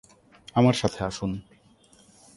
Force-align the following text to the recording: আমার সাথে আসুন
আমার 0.55 0.73
সাথে 0.73 0.99
আসুন 1.03 1.31